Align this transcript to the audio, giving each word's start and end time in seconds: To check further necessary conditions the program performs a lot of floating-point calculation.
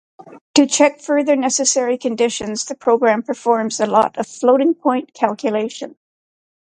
To 0.55 0.65
check 0.65 0.99
further 0.99 1.35
necessary 1.35 1.95
conditions 1.99 2.65
the 2.65 2.73
program 2.73 3.21
performs 3.21 3.79
a 3.79 3.85
lot 3.85 4.17
of 4.17 4.25
floating-point 4.25 5.13
calculation. 5.13 5.95